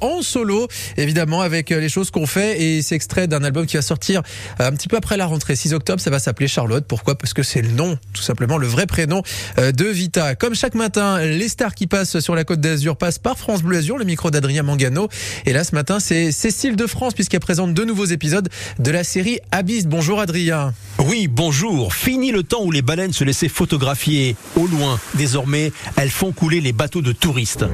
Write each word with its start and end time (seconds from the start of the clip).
en 0.00 0.20
solo, 0.20 0.66
évidemment, 0.96 1.42
avec 1.42 1.70
euh, 1.70 1.78
les 1.78 1.88
choses 1.88 2.10
qu'on 2.10 2.26
fait. 2.26 2.60
Et 2.60 2.82
c'est 2.82 2.96
extrait 2.96 3.28
d'un 3.28 3.44
album 3.44 3.66
qui 3.66 3.76
va 3.76 3.82
sortir 3.82 4.22
euh, 4.60 4.66
un 4.66 4.72
petit 4.72 4.88
peu 4.88 4.96
après 4.96 5.16
la 5.16 5.26
rentrée, 5.26 5.54
6 5.54 5.74
octobre. 5.74 6.00
Ça 6.00 6.10
va 6.10 6.18
s'appeler 6.18 6.48
Charlotte. 6.48 6.84
Pourquoi? 6.84 7.16
Parce 7.16 7.32
que 7.32 7.44
c'est 7.44 7.62
le 7.62 7.70
nom, 7.70 7.96
tout 8.12 8.22
simplement, 8.22 8.58
le 8.58 8.66
vrai 8.66 8.86
prénom 8.86 9.22
euh, 9.58 9.70
de 9.70 9.84
Vita. 9.84 10.34
Comme 10.34 10.56
chaque 10.56 10.74
matin, 10.74 11.20
les 11.20 11.48
stars 11.48 11.76
qui 11.76 11.86
passent 11.86 12.18
sur 12.18 12.34
la 12.34 12.42
côte 12.42 12.60
d'Azur 12.60 12.96
passent 12.96 13.20
par 13.20 13.38
France 13.38 13.62
Bleu 13.62 13.78
Azur, 13.78 13.96
le 13.96 14.04
micro 14.04 14.32
d'Adrien 14.32 14.64
Mangano. 14.64 15.08
Et 15.44 15.52
là, 15.52 15.62
ce 15.62 15.72
matin, 15.72 16.00
c'est 16.00 16.32
Cécile 16.32 16.74
de 16.74 16.86
France, 16.88 17.14
puisqu'elle 17.14 17.38
présente 17.38 17.72
deux 17.72 17.84
nouveaux 17.84 18.06
épisodes 18.06 18.48
de 18.80 18.90
la 18.90 19.04
série 19.04 19.38
Abyss. 19.52 19.86
Bonjour 19.86 20.18
Adrien. 20.18 20.74
Oui, 20.98 21.28
bonjour. 21.28 21.94
Fini 21.94 22.32
le 22.32 22.42
temps 22.42 22.64
où 22.64 22.72
les 22.72 22.82
baleines 22.82 23.12
se 23.12 23.22
laissaient 23.22 23.48
photographier 23.48 24.34
au 24.56 24.66
loin. 24.66 24.98
Désormais, 25.14 25.70
elles 25.96 26.10
font 26.10 26.32
couler 26.32 26.60
les 26.60 26.72
bateaux 26.72 27.02
de 27.02 27.12
touristes. 27.12 27.66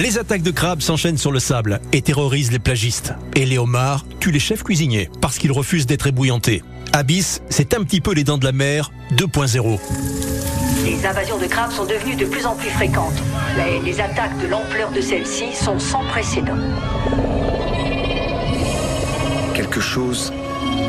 Les 0.00 0.16
attaques 0.16 0.40
de 0.40 0.50
crabes 0.50 0.80
s'enchaînent 0.80 1.18
sur 1.18 1.30
le 1.30 1.40
sable 1.40 1.78
et 1.92 2.00
terrorisent 2.00 2.52
les 2.52 2.58
plagistes. 2.58 3.12
Et 3.36 3.44
les 3.44 3.58
homards 3.58 4.06
tuent 4.18 4.30
les 4.30 4.40
chefs 4.40 4.62
cuisiniers 4.62 5.10
parce 5.20 5.36
qu'ils 5.36 5.52
refusent 5.52 5.84
d'être 5.84 6.06
ébouillantés. 6.06 6.62
Abyss, 6.94 7.42
c'est 7.50 7.74
un 7.74 7.84
petit 7.84 8.00
peu 8.00 8.14
les 8.14 8.24
dents 8.24 8.38
de 8.38 8.46
la 8.46 8.52
mer 8.52 8.92
2.0. 9.14 9.78
Les 10.86 11.04
invasions 11.04 11.36
de 11.36 11.44
crabes 11.44 11.72
sont 11.72 11.84
devenues 11.84 12.16
de 12.16 12.24
plus 12.24 12.46
en 12.46 12.56
plus 12.56 12.70
fréquentes. 12.70 13.22
Les, 13.58 13.78
les 13.80 14.00
attaques 14.00 14.40
de 14.40 14.46
l'ampleur 14.46 14.90
de 14.90 15.02
celles-ci 15.02 15.54
sont 15.54 15.78
sans 15.78 16.02
précédent. 16.06 16.56
Quelque 19.52 19.80
chose 19.80 20.32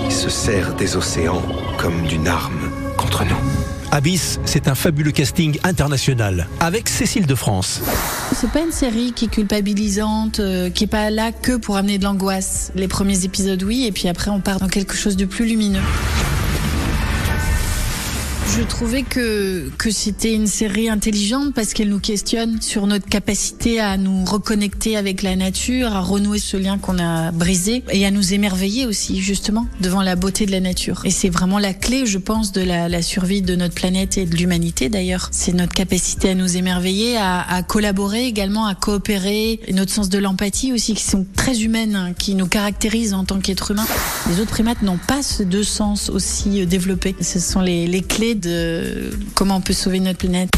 se 0.09 0.30
sert 0.30 0.73
des 0.75 0.95
océans 0.95 1.41
comme 1.77 2.03
d'une 2.03 2.30
arme 2.30 2.71
contre 2.95 3.25
nous. 3.25 3.60
Abyss, 3.91 4.40
c'est 4.45 4.70
un 4.70 4.76
fabuleux 4.76 5.12
casting 5.12 5.59
international 5.63 6.48
avec 6.62 6.88
Cécile 6.88 7.26
de 7.26 7.36
France. 7.36 7.81
C'est 8.34 8.50
pas 8.50 8.62
une 8.62 8.72
série 8.72 9.12
qui 9.12 9.26
est 9.26 9.27
culpabilisante, 9.27 10.40
euh, 10.40 10.70
qui 10.70 10.86
est 10.86 10.88
pas 10.88 11.09
là 11.09 11.34
que 11.34 11.58
pour 11.58 11.76
amener 11.76 11.98
de 11.98 12.05
l'angoisse. 12.05 12.72
Les 12.76 12.88
premiers 12.88 13.26
épisodes, 13.26 13.62
oui, 13.64 13.86
et 13.86 13.91
puis 13.91 14.08
après, 14.08 14.31
on 14.31 14.39
part 14.39 14.59
dans 14.59 14.70
quelque 14.70 14.95
chose 14.95 15.17
de 15.17 15.25
plus 15.25 15.45
lumineux. 15.45 15.81
Je 18.57 18.63
trouvais 18.63 19.03
que, 19.03 19.69
que 19.77 19.89
c'était 19.91 20.33
une 20.33 20.45
série 20.45 20.89
intelligente 20.89 21.53
parce 21.53 21.73
qu'elle 21.73 21.88
nous 21.88 22.02
questionne 22.02 22.61
sur 22.61 22.85
notre 22.85 23.05
capacité 23.05 23.80
à 23.80 23.95
nous 23.95 24.25
reconnecter 24.25 24.97
avec 24.97 25.21
la 25.21 25.38
nature, 25.38 25.95
à 25.95 26.02
renouer 26.02 26.38
ce 26.38 26.58
lien 26.58 26.77
qu'on 26.77 26.99
a 26.99 27.31
brisé 27.31 27.81
et 27.91 28.05
à 28.05 28.11
nous 28.11 28.33
émerveiller 28.33 28.85
aussi, 28.85 29.21
justement, 29.21 29.67
devant 29.80 30.02
la 30.02 30.17
beauté 30.17 30.45
de 30.45 30.52
la 30.52 30.59
nature. 30.59 31.02
Et 31.05 31.11
c'est 31.11 31.30
vraiment 31.30 31.59
la 31.59 31.73
clé, 31.73 32.05
je 32.05 32.17
pense, 32.17 32.52
de 32.52 32.59
la, 32.59 32.89
la 32.89 33.02
survie 33.02 33.41
de 33.41 33.55
notre 33.55 33.73
planète 33.73 34.17
et 34.17 34.25
de 34.25 34.35
l'humanité 34.35 34.89
d'ailleurs. 34.89 35.30
C'est 35.31 35.53
notre 35.53 35.73
capacité 35.73 36.31
à 36.31 36.36
nous 36.36 36.58
émerveiller, 36.58 37.15
à, 37.15 37.39
à, 37.39 37.63
collaborer 37.63 38.25
également, 38.25 38.65
à 38.65 38.75
coopérer, 38.75 39.61
et 39.65 39.73
notre 39.73 39.93
sens 39.93 40.09
de 40.09 40.17
l'empathie 40.17 40.73
aussi, 40.73 40.93
qui 40.93 41.03
sont 41.03 41.25
très 41.38 41.61
humaines, 41.61 41.95
hein, 41.95 42.13
qui 42.17 42.36
nous 42.36 42.47
caractérisent 42.47 43.13
en 43.13 43.23
tant 43.23 43.39
qu'êtres 43.39 43.71
humains. 43.71 43.88
Les 44.30 44.41
autres 44.41 44.52
primates 44.52 44.81
n'ont 44.81 44.99
pas 44.99 45.23
ce 45.23 45.43
deux 45.43 45.63
sens 45.63 46.09
aussi 46.09 46.65
développés. 46.65 47.15
Ce 47.21 47.39
sont 47.39 47.61
les, 47.61 47.88
les 47.88 48.02
clés 48.02 48.36
de 48.42 49.11
comment 49.36 49.58
on 49.58 49.61
peut 49.61 49.73
sauver 49.73 50.00
notre 50.00 50.17
planète. 50.17 50.50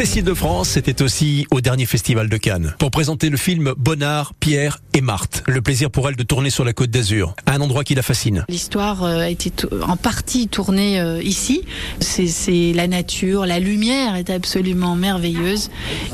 Cécile 0.00 0.24
de 0.24 0.32
France 0.32 0.70
c'était 0.70 1.02
aussi 1.02 1.46
au 1.50 1.60
dernier 1.60 1.84
festival 1.84 2.30
de 2.30 2.38
Cannes 2.38 2.74
pour 2.78 2.90
présenter 2.90 3.28
le 3.28 3.36
film 3.36 3.74
Bonnard, 3.76 4.32
Pierre 4.32 4.78
et 4.94 5.02
Marthe. 5.02 5.42
Le 5.46 5.60
plaisir 5.60 5.90
pour 5.90 6.08
elle 6.08 6.16
de 6.16 6.22
tourner 6.22 6.48
sur 6.48 6.64
la 6.64 6.72
côte 6.72 6.88
d'Azur, 6.90 7.34
un 7.44 7.60
endroit 7.60 7.84
qui 7.84 7.94
la 7.94 8.00
fascine. 8.00 8.46
L'histoire 8.48 9.04
euh, 9.04 9.20
a 9.20 9.28
été 9.28 9.52
en 9.86 9.98
partie 9.98 10.48
tournée 10.48 10.98
euh, 10.98 11.22
ici. 11.22 11.64
C'est 12.00 12.72
la 12.72 12.88
nature, 12.88 13.44
la 13.44 13.60
lumière 13.60 14.16
est 14.16 14.30
absolument 14.30 14.96
merveilleuse 14.96 15.70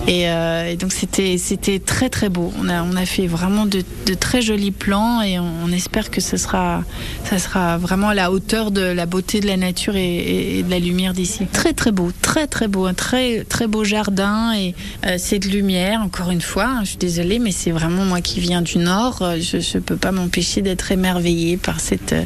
et, 0.08 0.28
euh, 0.30 0.74
donc 0.74 0.92
c'était 0.92 1.78
très 1.78 2.08
très 2.08 2.28
beau. 2.28 2.52
On 2.58 2.68
a 2.68 3.06
fait 3.06 3.28
vraiment 3.28 3.66
de, 3.66 3.84
très 4.18 4.42
jolis 4.42 4.72
plans 4.72 5.22
et 5.22 5.38
on, 5.38 5.48
on, 5.64 5.70
espère 5.70 6.10
que 6.10 6.20
ce 6.20 6.36
sera 6.36 6.82
ça 7.22 7.38
sera 7.38 7.78
vraiment 7.78 8.08
à 8.08 8.14
la 8.14 8.32
hauteur 8.32 8.72
de 8.72 8.80
la 8.80 9.06
beauté 9.06 9.38
de 9.38 9.46
la 9.46 9.56
nature 9.56 9.94
et, 9.94 10.58
et 10.58 10.62
de 10.64 10.70
la 10.70 10.80
lumière 10.80 11.12
d'ici. 11.12 11.46
Très 11.52 11.72
très 11.72 11.92
beau, 11.92 12.10
très 12.20 12.48
très 12.48 12.66
beau, 12.66 12.86
un 12.86 12.94
très 12.94 13.44
très 13.44 13.68
beau 13.68 13.75
jardin 13.84 14.52
et 14.54 14.74
euh, 15.04 15.16
cette 15.18 15.44
lumière, 15.44 16.00
encore 16.00 16.30
une 16.30 16.40
fois, 16.40 16.66
hein, 16.66 16.80
je 16.82 16.90
suis 16.90 16.96
désolée, 16.96 17.38
mais 17.38 17.52
c'est 17.52 17.70
vraiment 17.70 18.04
moi 18.04 18.20
qui 18.20 18.40
viens 18.40 18.62
du 18.62 18.78
Nord, 18.78 19.22
euh, 19.22 19.38
je 19.40 19.56
ne 19.56 19.82
peux 19.82 19.96
pas 19.96 20.12
m'empêcher 20.12 20.62
d'être 20.62 20.92
émerveillée 20.92 21.56
par 21.56 21.80
cette, 21.80 22.12
euh, 22.12 22.24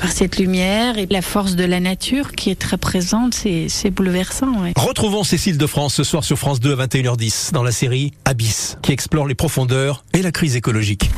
par 0.00 0.12
cette 0.12 0.38
lumière 0.38 0.98
et 0.98 1.06
la 1.10 1.22
force 1.22 1.56
de 1.56 1.64
la 1.64 1.80
nature 1.80 2.32
qui 2.32 2.50
est 2.50 2.58
très 2.58 2.76
présente, 2.76 3.34
c'est 3.34 3.90
bouleversant. 3.90 4.52
Retrouvons 4.76 5.24
Cécile 5.24 5.58
de 5.58 5.66
France 5.66 5.94
ce 5.94 6.04
soir 6.04 6.24
sur 6.24 6.38
France 6.38 6.60
2 6.60 6.72
à 6.72 6.86
21h10 6.86 7.52
dans 7.52 7.62
la 7.62 7.72
série 7.72 8.12
Abyss, 8.24 8.76
qui 8.82 8.92
explore 8.92 9.26
les 9.26 9.34
profondeurs 9.34 10.04
et 10.12 10.22
la 10.22 10.32
crise 10.32 10.56
écologique. 10.56 11.10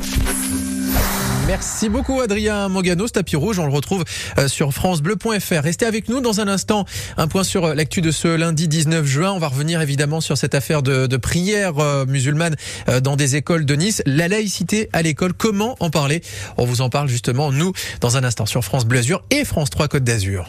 Merci 1.46 1.88
beaucoup 1.88 2.20
Adrien 2.20 2.68
Mogano, 2.68 3.06
ce 3.06 3.12
tapis 3.12 3.36
rouge, 3.36 3.60
on 3.60 3.66
le 3.66 3.72
retrouve 3.72 4.04
sur 4.48 4.72
francebleu.fr. 4.72 5.62
Restez 5.62 5.86
avec 5.86 6.08
nous 6.08 6.20
dans 6.20 6.40
un 6.40 6.48
instant, 6.48 6.84
un 7.16 7.28
point 7.28 7.44
sur 7.44 7.72
l'actu 7.72 8.00
de 8.00 8.10
ce 8.10 8.26
lundi 8.26 8.66
19 8.66 9.06
juin. 9.06 9.30
On 9.30 9.38
va 9.38 9.46
revenir 9.46 9.80
évidemment 9.80 10.20
sur 10.20 10.36
cette 10.36 10.56
affaire 10.56 10.82
de, 10.82 11.06
de 11.06 11.16
prière 11.16 11.74
musulmane 12.08 12.56
dans 13.02 13.14
des 13.14 13.36
écoles 13.36 13.64
de 13.64 13.76
Nice. 13.76 14.02
La 14.06 14.26
laïcité 14.26 14.88
à 14.92 15.02
l'école, 15.02 15.34
comment 15.34 15.76
en 15.78 15.88
parler? 15.88 16.20
On 16.56 16.64
vous 16.64 16.80
en 16.80 16.90
parle 16.90 17.08
justement, 17.08 17.52
nous, 17.52 17.72
dans 18.00 18.16
un 18.16 18.24
instant 18.24 18.46
sur 18.46 18.64
France 18.64 18.84
Bleu 18.84 18.98
Azur 18.98 19.22
et 19.30 19.44
France 19.44 19.70
3 19.70 19.86
Côte 19.86 20.04
d'Azur. 20.04 20.48